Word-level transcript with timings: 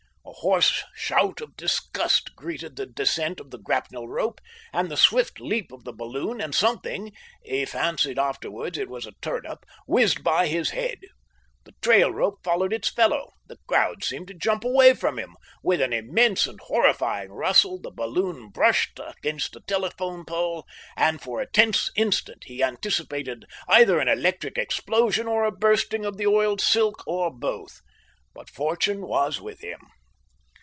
A 0.23 0.33
hoarse 0.35 0.83
shout 0.95 1.41
of 1.41 1.57
disgust 1.57 2.35
greeted 2.35 2.75
the 2.75 2.85
descent 2.85 3.39
of 3.41 3.51
the 3.51 3.59
grapnel 3.59 4.07
rope 4.07 4.39
and 4.71 4.89
the 4.89 4.95
swift 4.97 5.41
leap 5.41 5.71
of 5.73 5.83
the 5.83 5.91
balloon, 5.91 6.39
and 6.39 6.55
something 6.55 7.11
he 7.43 7.65
fancied 7.65 8.17
afterwards 8.17 8.77
it 8.77 8.89
was 8.89 9.05
a 9.05 9.11
turnip 9.21 9.65
whizzed 9.85 10.23
by 10.23 10.47
his 10.47 10.69
head. 10.69 10.99
The 11.65 11.73
trail 11.81 12.11
rope 12.11 12.39
followed 12.43 12.71
its 12.73 12.89
fellow. 12.89 13.31
The 13.47 13.57
crowd 13.67 14.03
seemed 14.05 14.29
to 14.29 14.33
jump 14.33 14.63
away 14.63 14.93
from 14.93 15.19
him. 15.19 15.35
With 15.63 15.81
an 15.81 15.91
immense 15.91 16.47
and 16.47 16.59
horrifying 16.61 17.31
rustle 17.33 17.79
the 17.79 17.91
balloon 17.91 18.49
brushed 18.49 18.99
against 19.05 19.55
a 19.57 19.61
telephone 19.61 20.23
pole, 20.25 20.65
and 20.95 21.21
for 21.21 21.41
a 21.41 21.51
tense 21.51 21.91
instant 21.95 22.45
he 22.45 22.63
anticipated 22.63 23.43
either 23.67 23.99
an 23.99 24.07
electric 24.07 24.57
explosion 24.57 25.27
or 25.27 25.43
a 25.43 25.51
bursting 25.51 26.05
of 26.05 26.15
the 26.17 26.25
oiled 26.25 26.61
silk, 26.61 27.03
or 27.05 27.31
both. 27.31 27.81
But 28.33 28.49
fortune 28.49 29.01
was 29.05 29.41
with 29.41 29.59
him. 29.59 29.79